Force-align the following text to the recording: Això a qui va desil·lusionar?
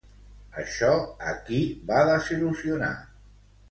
Això 0.63 0.89
a 1.33 1.35
qui 1.51 1.61
va 1.93 2.03
desil·lusionar? 2.11 2.93